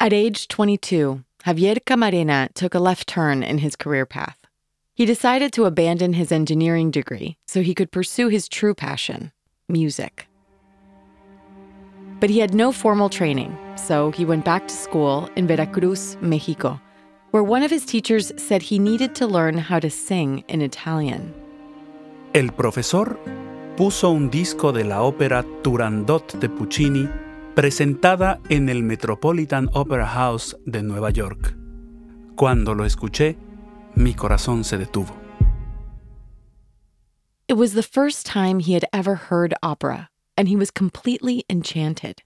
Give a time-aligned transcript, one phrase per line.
[0.00, 4.38] At age 22, Javier Camarena took a left turn in his career path.
[4.94, 9.32] He decided to abandon his engineering degree so he could pursue his true passion
[9.68, 10.28] music.
[12.20, 16.80] But he had no formal training, so he went back to school in Veracruz, Mexico,
[17.32, 21.34] where one of his teachers said he needed to learn how to sing in Italian.
[22.34, 23.18] El profesor
[23.76, 27.08] puso un disco de la ópera Turandot de Puccini
[27.58, 31.56] presentada en el Metropolitan Opera House de Nueva York.
[32.36, 33.36] Cuando lo escuché,
[33.96, 35.16] mi corazón se detuvo.
[37.48, 42.22] It was the first time he had ever heard opera, and he was completely enchanted.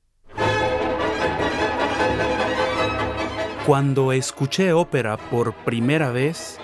[3.64, 6.58] Cuando escuché ópera por primera vez,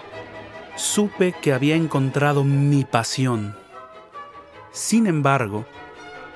[0.76, 3.56] supe que había encontrado mi pasión.
[4.72, 5.64] Sin embargo,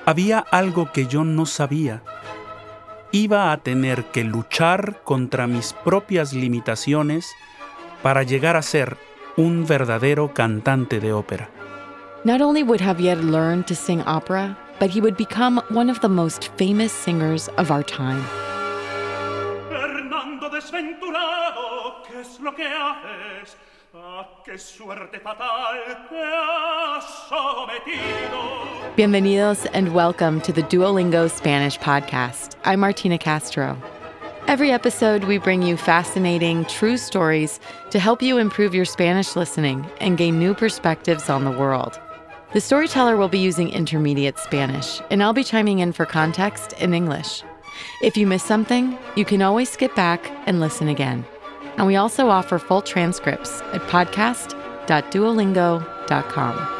[0.07, 2.01] había algo que yo no sabía.
[3.15, 7.29] Iba a tener que luchar contra mis propias limitaciones
[8.01, 8.97] para llegar a ser
[9.37, 11.47] un verdadero cantante de ópera.
[12.23, 16.09] Not only would Javier learn to sing opera, but he would become one of the
[16.09, 18.23] most famous singers of our time.
[19.69, 23.55] Fernando desventurado, ¿qué es lo que haces?
[23.95, 28.95] ¿A qué suerte fatal te has sometido?
[28.95, 32.55] Bienvenidos and welcome to the Duolingo Spanish podcast.
[32.65, 33.77] I'm Martina Castro.
[34.47, 37.59] Every episode, we bring you fascinating, true stories
[37.91, 41.99] to help you improve your Spanish listening and gain new perspectives on the world.
[42.53, 46.95] The storyteller will be using intermediate Spanish, and I'll be chiming in for context in
[46.95, 47.43] English.
[48.01, 51.25] If you miss something, you can always skip back and listen again.
[51.77, 56.73] And we also offer full transcripts at podcast.duolingo.com.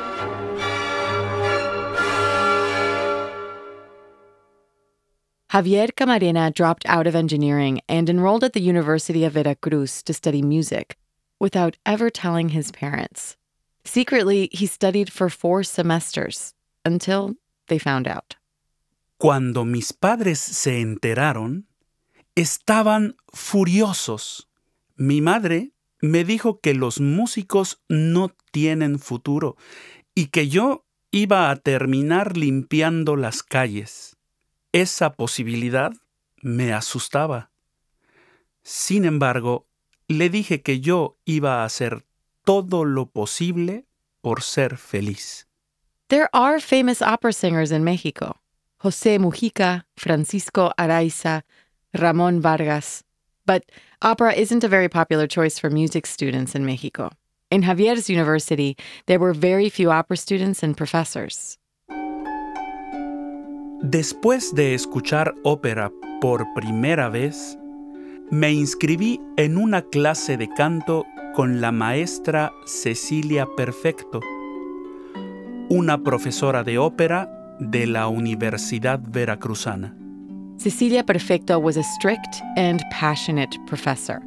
[5.53, 10.41] Javier Camarena dropped out of engineering and enrolled at the University of Veracruz to study
[10.41, 10.97] music
[11.39, 13.37] without ever telling his parents.
[13.85, 17.35] Secretly, he studied for four semesters until
[17.67, 18.35] they found out.
[19.19, 21.65] Cuando mis padres se enteraron,
[22.35, 24.47] estaban furiosos.
[24.95, 25.71] Mi madre
[26.01, 29.55] me dijo que los músicos no tienen futuro
[30.13, 34.17] y que yo iba a terminar limpiando las calles.
[34.71, 35.93] Esa posibilidad
[36.41, 37.51] me asustaba.
[38.63, 39.67] Sin embargo,
[40.07, 42.03] le dije que yo iba a hacer
[42.43, 43.85] todo lo posible
[44.21, 45.47] por ser feliz.
[46.07, 48.41] There are famous opera singers in Mexico
[48.77, 51.45] José Mujica, Francisco Araiza,
[51.93, 53.05] Ramon Vargas.
[53.45, 53.63] But
[54.01, 57.09] opera isn't a very popular choice for music students in Mexico.
[57.51, 61.57] In Javier's university, there were very few opera students and professors.
[63.83, 67.57] Después de escuchar ópera por primera vez,
[68.31, 71.05] me inscribí en una clase de canto
[71.35, 74.21] con la maestra Cecilia Perfecto,
[75.69, 77.29] una profesora de ópera
[77.59, 80.02] de la Universidad Veracruzana.
[80.57, 84.21] Cecilia Perfecto was a strict and passionate professor.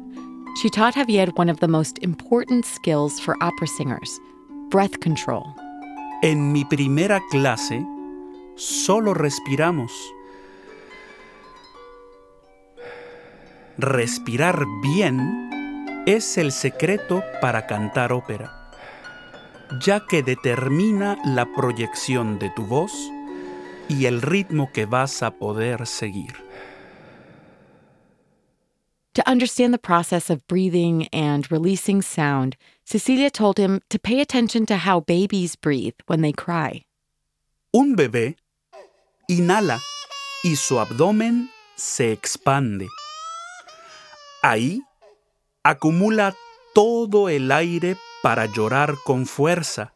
[0.61, 4.19] She taught Javier one of the most important skills for opera singers
[4.69, 5.55] breath control.
[6.21, 7.85] En mi primera clase,
[8.55, 9.91] solo respiramos.
[13.77, 18.71] Respirar bien es el secreto para cantar ópera,
[19.85, 22.91] ya que determina la proyección de tu voz
[23.89, 26.35] y el ritmo que vas a poder seguir.
[29.13, 32.55] To understand the process of breathing and releasing sound,
[32.85, 36.85] Cecilia told him to pay attention to how babies breathe when they cry.
[37.73, 38.37] Un bebé
[39.27, 39.79] inhala
[40.43, 42.87] y su abdomen se expande.
[44.43, 44.81] Ahí
[45.63, 46.35] acumula
[46.75, 49.93] todo el aire para llorar con fuerza.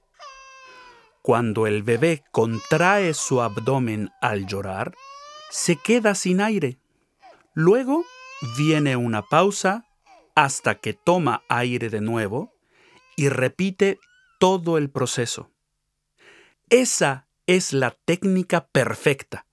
[1.21, 4.95] Cuando el bebé contrae su abdomen al llorar,
[5.51, 6.79] se queda sin aire.
[7.53, 8.05] Luego
[8.57, 9.85] viene una pausa
[10.35, 12.53] hasta que toma aire de nuevo
[13.15, 13.99] y repite
[14.39, 15.51] todo el proceso.
[16.69, 19.45] Esa es la técnica perfecta.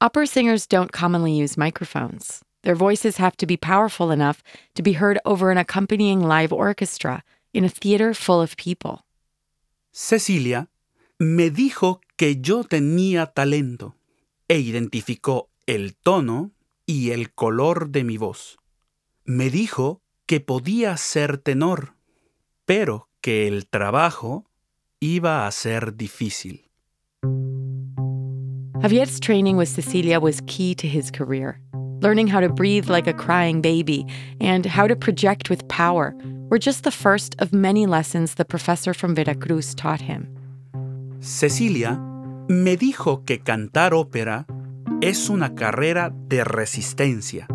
[0.00, 2.42] Opera singers don't commonly use microphones.
[2.62, 4.42] Their voices have to be powerful enough
[4.74, 7.22] to be heard over an accompanying live orchestra
[7.52, 9.04] in a theater full of people.
[9.92, 10.68] Cecilia
[11.18, 13.96] me dijo que yo tenía talento
[14.48, 16.52] e identificó el tono
[16.86, 18.58] y el color de mi voz.
[19.24, 21.94] Me dijo que podía ser tenor,
[22.64, 24.44] pero que el trabajo
[25.00, 26.70] iba a ser difícil.
[28.82, 31.60] Javier's training with Cecilia was key to his career.
[32.00, 34.06] learning how to breathe like a crying baby,
[34.40, 36.14] and how to project with power
[36.50, 40.35] were just the first of many lessons the professor from Veracruz taught him.
[41.20, 42.00] Cecilia
[42.48, 44.46] me dijo que cantar ópera
[45.00, 47.46] es una carrera de resistencia.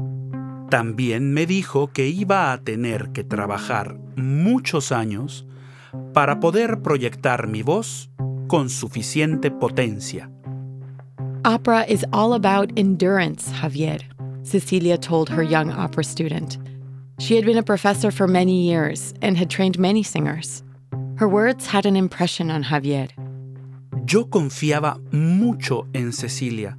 [0.69, 5.45] También me dijo que iba a tener que trabajar muchos años
[6.13, 8.09] para poder proyectar mi voz
[8.47, 10.29] con suficiente potencia.
[11.43, 14.01] Opera is all about endurance, Javier,
[14.43, 16.57] Cecilia told her young opera student.
[17.19, 20.63] She had been a professor for many years and had trained many singers.
[21.15, 23.09] Her words had an impression on Javier.
[24.05, 26.77] Yo confiaba mucho en Cecilia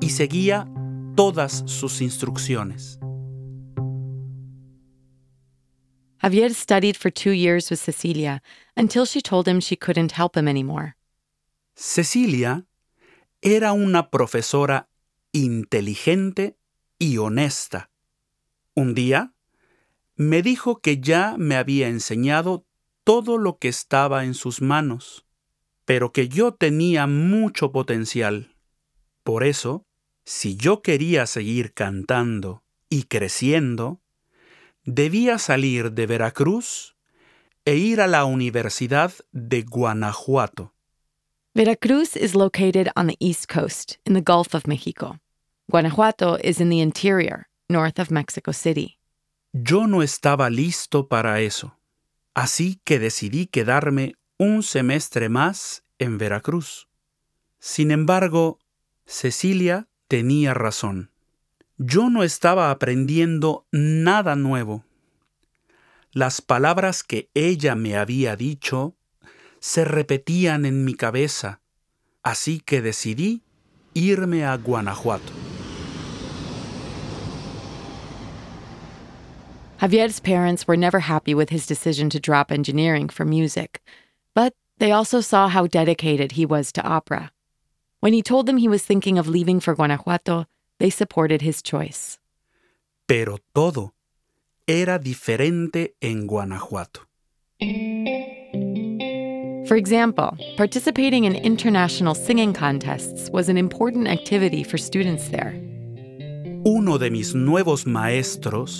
[0.00, 0.66] y seguía
[1.14, 2.98] todas sus instrucciones.
[6.18, 8.40] Javier studied for two years with Cecilia
[8.76, 10.96] until she told him she couldn't help him anymore.
[11.74, 12.64] Cecilia
[13.42, 14.88] era una profesora
[15.32, 16.56] inteligente
[16.98, 17.90] y honesta.
[18.74, 19.34] Un día
[20.16, 22.64] me dijo que ya me había enseñado
[23.04, 25.23] todo lo que estaba en sus manos,
[25.84, 28.54] pero que yo tenía mucho potencial.
[29.22, 29.86] Por eso,
[30.24, 34.00] si yo quería seguir cantando y creciendo,
[34.84, 36.96] debía salir de Veracruz
[37.64, 40.72] e ir a la Universidad de Guanajuato.
[41.54, 45.18] Veracruz is located on the east coast in the Gulf of Mexico.
[45.70, 48.98] Guanajuato is in the interior, north of Mexico City.
[49.52, 51.78] Yo no estaba listo para eso,
[52.34, 56.88] así que decidí quedarme un semestre más en Veracruz.
[57.58, 58.58] Sin embargo,
[59.06, 61.10] Cecilia tenía razón.
[61.76, 64.84] Yo no estaba aprendiendo nada nuevo.
[66.12, 68.96] Las palabras que ella me había dicho
[69.60, 71.60] se repetían en mi cabeza,
[72.22, 73.42] así que decidí
[73.94, 75.32] irme a Guanajuato.
[79.80, 83.82] Javier's parents were never happy with his decision to drop engineering for music,
[84.78, 87.30] they also saw how dedicated he was to opera.
[88.00, 90.46] When he told them he was thinking of leaving for Guanajuato,
[90.78, 92.18] they supported his choice.
[93.06, 93.92] Pero todo
[94.66, 97.00] era diferente en Guanajuato.
[99.66, 105.54] For example, participating in international singing contests was an important activity for students there.
[106.66, 108.78] Uno de mis nuevos maestros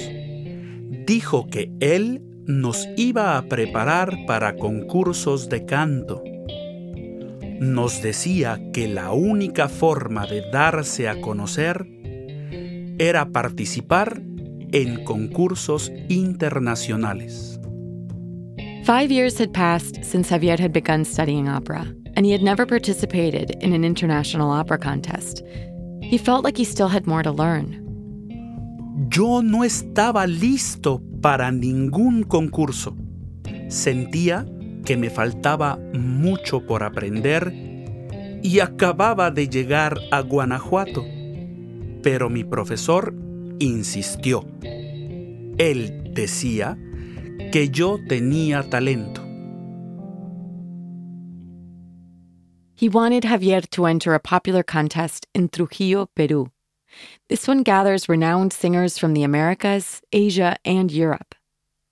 [1.07, 6.23] dijo que él nos iba a preparar para concursos de canto.
[7.61, 11.87] Nos decía que la única forma de darse a conocer
[12.99, 14.21] era participar
[14.73, 17.59] en concursos internacionales.
[18.85, 21.87] Five years had passed since Javier had begun studying opera,
[22.17, 25.43] and he had never participated in an international opera contest.
[26.03, 27.81] He felt like he still had more to learn.
[29.11, 32.95] Yo no estaba listo para ningún concurso.
[33.69, 34.45] Sentía
[34.85, 37.51] que me faltaba mucho por aprender
[38.43, 41.03] y acababa de llegar a Guanajuato.
[42.03, 43.15] Pero mi profesor
[43.59, 44.45] insistió.
[45.57, 46.77] Él decía
[47.51, 49.23] que yo tenía talento.
[52.77, 56.54] He wanted Javier to enter a popular contest in Trujillo, Peru.
[57.29, 61.35] This one gathers renowned singers from the Americas, Asia, and Europe.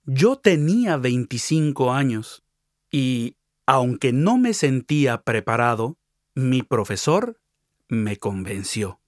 [0.04, 2.42] Yo tenía 25 años
[2.90, 3.36] y,
[3.66, 5.96] aunque no me sentía preparado,
[6.34, 7.40] mi profesor
[7.88, 9.00] me convenció.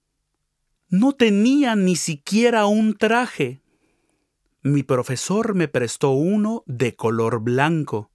[0.89, 3.61] No tenía ni siquiera un traje.
[4.61, 8.11] Mi profesor me prestó uno de color blanco,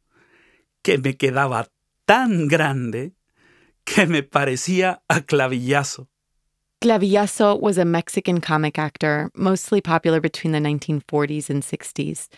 [0.83, 1.71] que me quedaba
[2.05, 3.15] tan grande
[3.85, 6.10] que me parecía a clavillazo.
[6.83, 12.29] Clavillazo was a Mexican comic actor, mostly popular between the 1940s and 60s.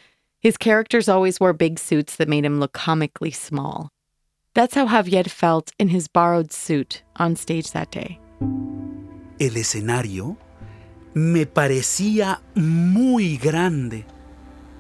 [0.40, 3.90] His characters always wore big suits that made him look comically small.
[4.54, 8.18] That's how Javier felt in his borrowed suit on stage that day.
[9.38, 10.36] El escenario
[11.14, 14.04] me parecía muy grande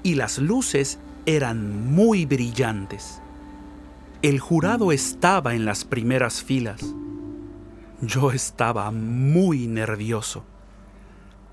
[0.02, 3.20] y las luces eran muy brillantes.
[4.22, 6.82] El jurado estaba en las primeras filas.
[8.02, 10.44] Yo estaba muy nervioso.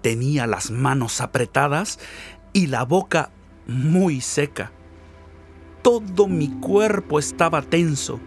[0.01, 1.99] Tenía las manos apretadas
[2.53, 3.29] y la boca
[3.67, 4.71] muy seca.
[5.83, 8.19] Todo mi cuerpo estaba tenso.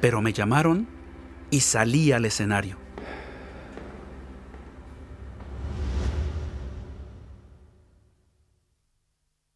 [0.00, 0.86] Pero me llamaron
[1.50, 2.78] y salí al escenario.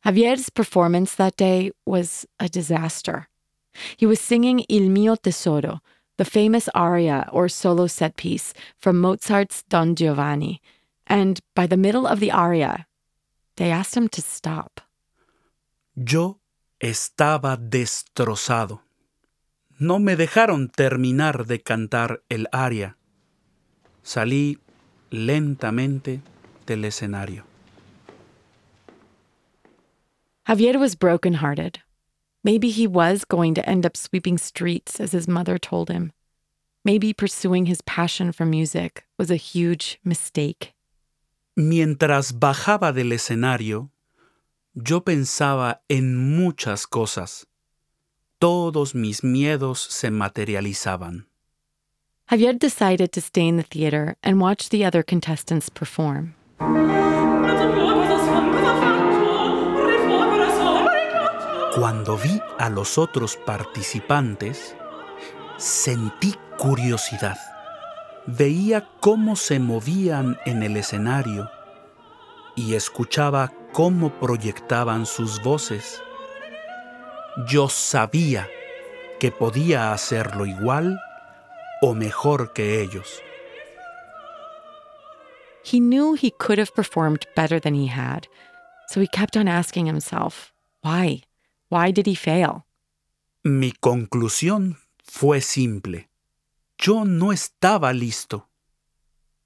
[0.02, 3.28] Javier's performance that day was a disaster.
[3.97, 5.83] He was singing Il mio tesoro,
[6.18, 10.60] the famous aria or solo set piece from Mozart's Don Giovanni,
[11.08, 12.87] And by the middle of the aria,
[13.56, 14.82] they asked him to stop.
[15.96, 16.38] Yo
[16.80, 18.82] estaba destrozado.
[19.78, 22.96] No me dejaron terminar de cantar el aria.
[24.02, 24.58] Salí
[25.10, 26.20] lentamente
[26.66, 27.44] del escenario.
[30.46, 31.80] Javier was brokenhearted.
[32.45, 36.12] Maybe he was going to end up sweeping streets, as his mother told him.
[36.85, 40.73] Maybe pursuing his passion for music was a huge mistake.
[41.57, 43.90] Mientras bajaba del escenario,
[44.75, 47.47] yo pensaba en muchas cosas.
[48.40, 51.26] Todos mis miedos se materializaban.
[52.30, 56.35] Javier decided to stay in the theater and watch the other contestants perform.
[61.78, 64.75] Cuando vi a los otros participantes,
[65.58, 67.38] sentí curiosidad.
[68.26, 71.49] Veía cómo se movían en el escenario
[72.56, 76.02] y escuchaba cómo proyectaban sus voces.
[77.47, 78.49] Yo sabía
[79.20, 80.99] que podía hacerlo igual
[81.80, 83.23] o mejor que ellos.
[85.62, 88.26] He knew he could have performed better than he had,
[88.88, 91.23] so he kept on asking himself, why?
[93.42, 96.08] Mi conclusión fue simple.
[96.78, 98.48] Yo no estaba listo.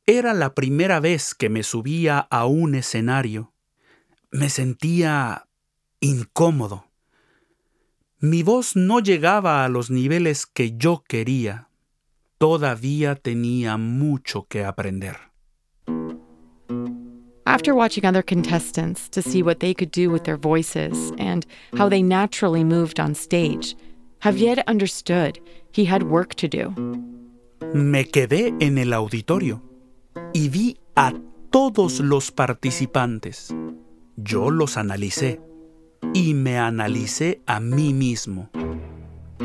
[0.06, 3.52] Era la primera vez que me subía a un escenario.
[4.30, 5.48] Me sentía
[5.98, 6.86] incómodo.
[8.18, 11.70] Mi voz no llegaba a los niveles que yo quería.
[12.38, 15.31] Todavía tenía mucho que aprender.
[17.46, 21.44] After watching other contestants to see what they could do with their voices and
[21.76, 23.76] how they naturally moved on stage,
[24.22, 25.40] Javier understood
[25.72, 26.70] he had work to do.
[27.74, 29.60] Me quedé en el auditorio
[30.32, 31.12] y vi a
[31.50, 33.52] todos los participantes.
[34.16, 35.40] Yo los analicé
[36.14, 38.50] y me analicé a mí mismo.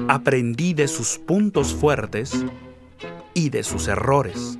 [0.07, 2.45] Aprendí de sus puntos fuertes
[3.33, 4.59] y de sus errores.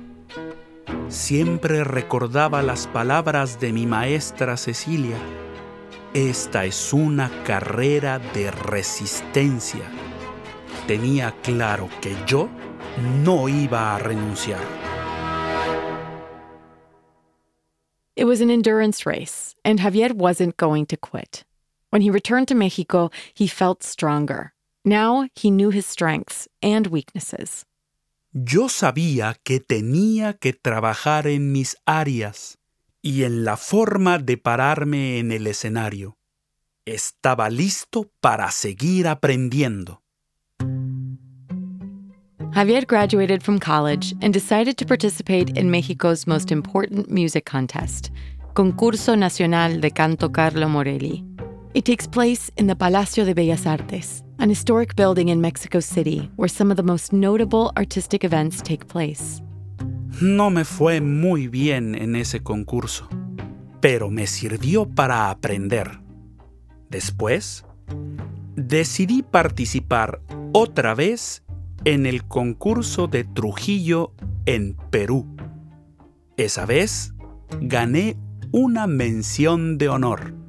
[1.08, 5.18] Siempre recordaba las palabras de mi maestra Cecilia.
[6.14, 9.82] Esta es una carrera de resistencia.
[10.86, 12.48] Tenía claro que yo
[13.24, 14.60] no iba a renunciar.
[18.16, 21.44] It was an endurance race, and Javier wasn't going to quit.
[21.90, 24.52] When he returned to Mexico, he felt stronger.
[24.84, 27.64] Now he knew his strengths and weaknesses.
[28.32, 32.58] Yo sabía que tenía que trabajar en mis áreas
[33.00, 36.18] y en la forma de pararme en el escenario.
[36.84, 40.02] Estaba listo para seguir aprendiendo.
[42.52, 48.10] Javier graduated from college and decided to participate in Mexico's most important music contest,
[48.54, 51.27] Concurso Nacional de Canto Carlo Morelli.
[51.78, 56.28] It takes place in the Palacio de Bellas Artes, an historic building in Mexico City
[56.34, 59.40] where some of the most notable artistic events take place.
[60.20, 63.08] No me fue muy bien en ese concurso,
[63.80, 66.00] pero me sirvió para aprender.
[66.90, 67.64] Después,
[68.56, 70.20] decidí participar
[70.52, 71.44] otra vez
[71.84, 74.14] en el concurso de Trujillo
[74.46, 75.28] en Perú.
[76.36, 77.14] Esa vez,
[77.60, 78.16] gané
[78.50, 80.47] una mención de honor.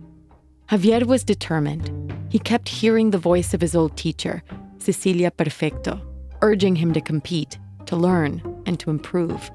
[0.70, 1.90] Javier was determined.
[2.30, 4.44] He kept hearing the voice of his old teacher,
[4.78, 6.00] Cecilia Perfecto,
[6.44, 7.58] urging him to compete,
[7.88, 9.50] to learn, and to improve.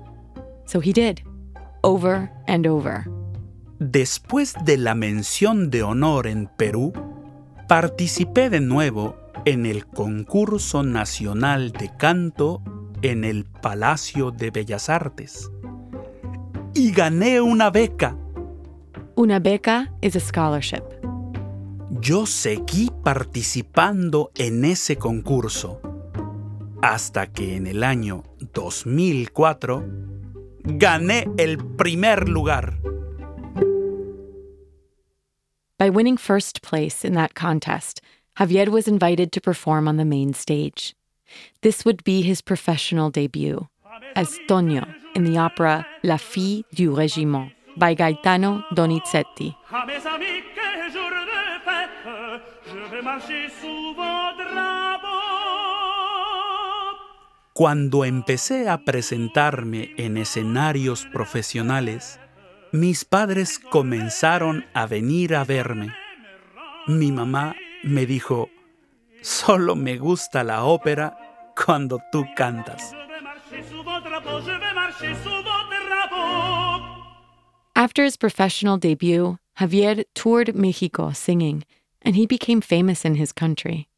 [0.65, 1.23] So he did,
[1.85, 3.07] over and over.
[3.79, 6.93] Después de la mención de honor en Perú,
[7.69, 12.61] participé de nuevo en el concurso nacional de canto
[13.03, 15.49] en el Palacio de Bellas Artes.
[16.75, 18.17] Y gané una beca.
[19.17, 21.04] Una beca is a scholarship.
[21.91, 25.81] Yo seguí participando en ese concurso
[26.83, 29.85] hasta que en el año 2004
[30.65, 32.79] gané el primer lugar.
[35.79, 38.01] By winning first place in that contest,
[38.39, 40.95] Javier was invited to perform on the main stage.
[41.63, 43.67] This would be his professional debut
[44.17, 49.55] as Tonio in the opera La Fille du Régiment by Gaetano Donizetti.
[57.53, 62.21] Cuando empecé a presentarme en escenarios profesionales,
[62.73, 65.95] mis padres comenzaron a venir a verme.
[66.87, 68.51] Mi mamá me dijo,
[69.23, 71.17] solo me gusta la ópera
[71.65, 72.93] cuando tú cantas.
[77.77, 81.65] After his professional debut, Javier toured Mexico singing,
[82.05, 83.89] and he became famous in his country.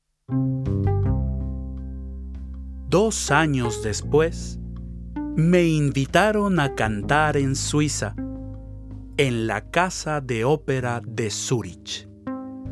[2.88, 4.58] Dos años después,
[5.36, 8.14] me invitaron a cantar en Suiza,
[9.18, 12.06] en la Casa de Ópera de Zurich.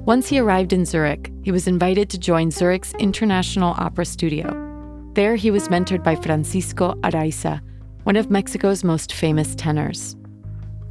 [0.07, 4.55] Once he arrived in Zurich, he was invited to join Zurich's International Opera Studio.
[5.15, 7.61] There, he was mentored by Francisco Araiza,
[8.05, 10.17] one of Mexico's most famous tenors.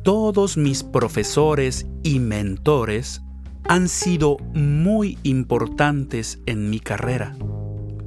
[0.04, 3.20] Todos mis profesores y mentores
[3.68, 7.36] han sido muy importantes en mi carrera.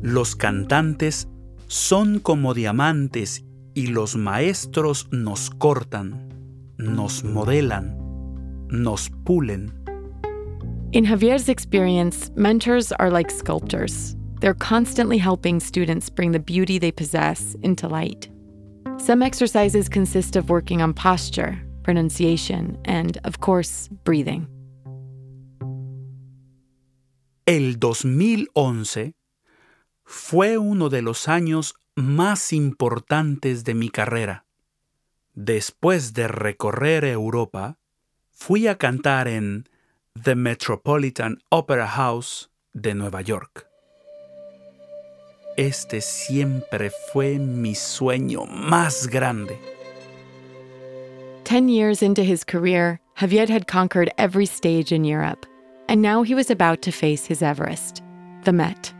[0.02, 1.28] Los cantantes
[1.66, 3.44] son como diamantes
[3.74, 6.28] y los maestros nos cortan,
[6.78, 7.96] nos modelan,
[8.68, 9.72] nos pulen.
[10.92, 14.16] In Javier's experience, mentors are like sculptors.
[14.40, 18.28] They're constantly helping students bring the beauty they possess into light.
[18.98, 24.46] Some exercises consist of working on posture, pronunciation, and, of course, breathing.
[27.46, 29.14] El 2011
[30.04, 34.46] fue uno de los años más importantes de mi carrera.
[35.34, 37.78] Después de recorrer Europa,
[38.32, 39.68] fui a cantar en
[40.20, 43.68] The Metropolitan Opera House de Nueva York.
[45.56, 49.56] Este siempre fue mi sueño más grande.
[51.44, 55.46] Ten years into his career, Javier had conquered every stage in Europe,
[55.88, 58.02] and now he was about to face his Everest,
[58.44, 58.92] the Met.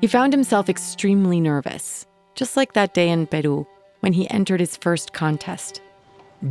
[0.00, 3.66] He found himself extremely nervous, just like that day in Peru
[4.00, 5.80] when he entered his first contest.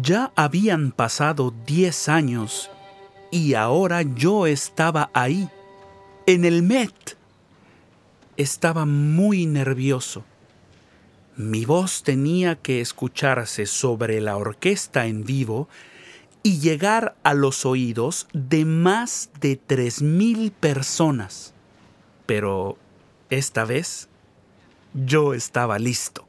[0.02, 2.70] Ya habían pasado diez años
[3.32, 5.50] y ahora yo estaba ahí,
[6.26, 7.16] en el Met.
[8.38, 10.24] Estaba muy nervioso.
[11.36, 15.68] Mi voz tenía que escucharse sobre la orquesta en vivo
[16.44, 21.54] y llegar a los oídos de más de tres mil personas.
[22.26, 22.78] Pero
[23.30, 24.10] esta vez
[24.94, 26.28] yo estaba listo.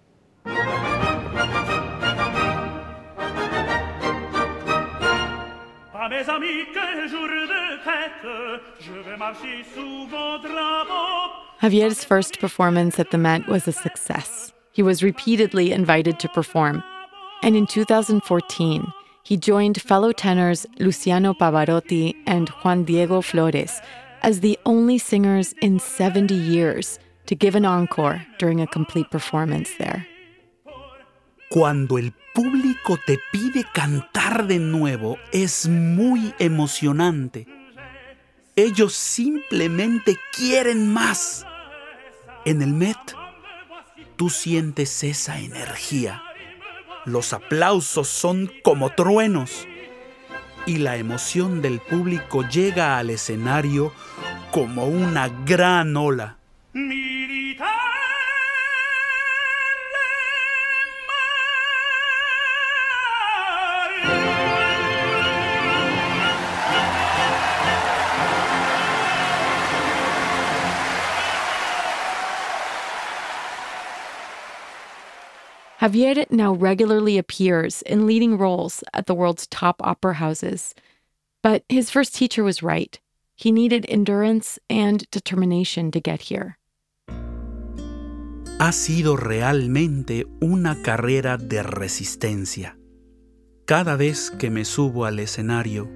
[5.94, 11.30] À mes amis, quel jour de fête, je vais marcher sous vos drapeaux.
[11.60, 14.52] Javier's first performance at the Met was a success.
[14.72, 16.82] He was repeatedly invited to perform.
[17.44, 18.92] And in 2014,
[19.24, 23.80] he joined fellow tenors Luciano Pavarotti and Juan Diego Flores
[24.22, 29.70] as the only singers in 70 years to give an encore during a complete performance
[29.78, 30.06] there.
[31.50, 37.46] Cuando el público te pide cantar de nuevo es muy emocionante.
[38.56, 41.44] Ellos simplemente quieren más.
[42.44, 42.98] En el Met,
[44.16, 46.22] tú sientes esa energía.
[47.04, 49.66] Los aplausos son como truenos
[50.66, 53.92] y la emoción del público llega al escenario
[54.52, 56.36] como una gran ola.
[75.82, 80.76] Javier now regularly appears in leading roles at the world's top opera houses.
[81.42, 83.00] But his first teacher was right.
[83.34, 86.56] He needed endurance and determination to get here.
[88.60, 92.76] Ha sido realmente una carrera de resistencia.
[93.64, 95.88] Cada vez que me subo al escenario,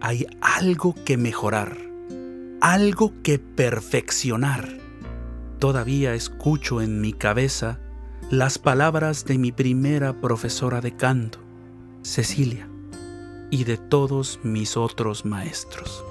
[0.00, 1.76] hay algo que mejorar,
[2.60, 4.78] algo que perfeccionar.
[5.58, 7.80] Todavía escucho en mi cabeza
[8.38, 11.38] las palabras de mi primera profesora de canto,
[12.02, 12.68] Cecilia,
[13.50, 16.02] y de todos mis otros maestros.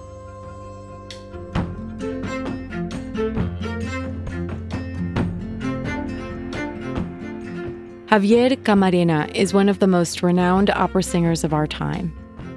[8.07, 12.13] Javier Camarena is one of the most renowned opera singers of our time.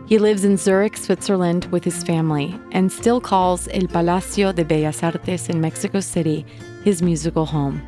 [0.06, 5.02] He lives in Zurich, Switzerland with his family and still calls El Palacio de Bellas
[5.02, 6.46] Artes in Mexico City
[6.84, 7.82] his musical home.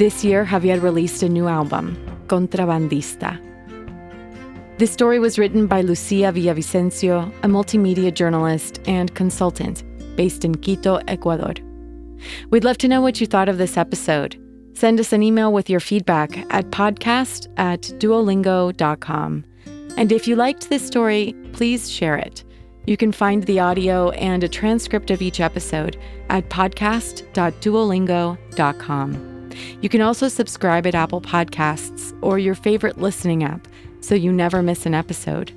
[0.00, 1.94] This year, Javier released a new album,
[2.26, 3.38] Contrabandista.
[4.78, 9.84] This story was written by Lucia Villavicencio, a multimedia journalist and consultant
[10.16, 11.52] based in Quito, Ecuador.
[12.48, 14.42] We'd love to know what you thought of this episode.
[14.72, 19.44] Send us an email with your feedback at podcast at duolingo.com.
[19.98, 22.42] And if you liked this story, please share it.
[22.86, 25.98] You can find the audio and a transcript of each episode
[26.30, 29.29] at podcast.duolingo.com.
[29.80, 33.66] You can also subscribe at Apple Podcasts or your favorite listening app
[34.00, 35.52] so you never miss an episode.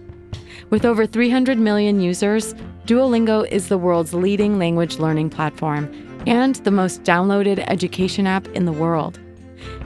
[0.69, 2.53] With over 300 million users,
[2.85, 5.91] Duolingo is the world's leading language learning platform
[6.25, 9.19] and the most downloaded education app in the world.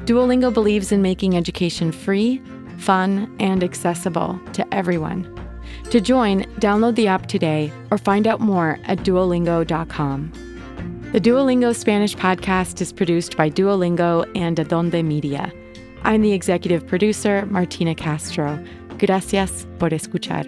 [0.06, 2.41] Duolingo believes in making education free,
[2.78, 5.34] fun, and accessible to everyone.
[5.91, 10.46] To join, download the app today or find out more at duolingo.com.
[11.13, 15.54] The Duolingo Spanish podcast is produced by Duolingo and Adonde Media.
[16.04, 18.62] I'm the executive producer, Martina Castro.
[18.98, 20.46] Gracias por escuchar.